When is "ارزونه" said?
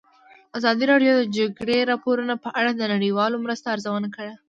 3.75-4.07